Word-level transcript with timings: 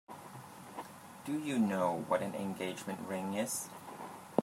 Do 1.25 1.37
you 1.37 1.59
know 1.59 2.05
what 2.07 2.23
an 2.23 2.33
engagement 2.33 3.01
ring 3.07 3.35
is? 3.35 3.69